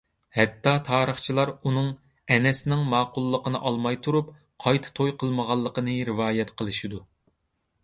[0.35, 1.91] ھەتتا تارىخچىلار ئۇنىڭ
[2.37, 4.33] ئەنەسنىڭ ماقۇللۇقىنى ئالماي تۇرۇپ،
[4.67, 7.05] قايتا توي قىلمىغانلىقىنى رىۋايەت قىلىشىدۇ.